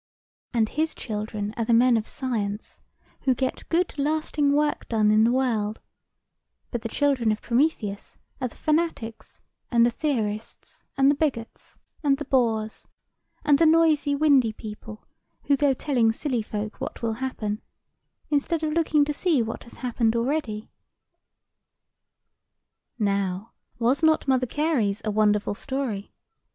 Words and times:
"And 0.51 0.67
his 0.67 0.95
children 0.95 1.53
are 1.57 1.63
the 1.65 1.75
men 1.75 1.95
of 1.95 2.07
science, 2.07 2.81
who 3.19 3.35
get 3.35 3.69
good 3.69 3.93
lasting 3.99 4.51
work 4.53 4.87
done 4.89 5.11
in 5.11 5.25
the 5.25 5.31
world; 5.31 5.79
but 6.71 6.81
the 6.81 6.89
children 6.89 7.31
of 7.31 7.39
Prometheus 7.39 8.17
are 8.41 8.47
the 8.47 8.55
fanatics, 8.55 9.43
and 9.69 9.85
the 9.85 9.91
theorists, 9.91 10.85
and 10.97 11.11
the 11.11 11.13
bigots, 11.13 11.77
and 12.01 12.17
the 12.17 12.25
bores, 12.25 12.87
and 13.45 13.59
the 13.59 13.67
noisy 13.67 14.15
windy 14.15 14.51
people, 14.51 15.03
who 15.43 15.55
go 15.55 15.71
telling 15.71 16.11
silly 16.11 16.41
folk 16.41 16.81
what 16.81 17.03
will 17.03 17.13
happen, 17.21 17.61
instead 18.31 18.63
of 18.63 18.73
looking 18.73 19.05
to 19.05 19.13
see 19.13 19.43
what 19.43 19.65
has 19.65 19.75
happened 19.85 20.15
already." 20.15 20.71
Now, 22.97 23.51
was 23.77 24.01
not 24.01 24.27
Mother 24.27 24.47
Carey's 24.47 25.03
a 25.05 25.11
wonderful 25.11 25.53
story? 25.53 26.11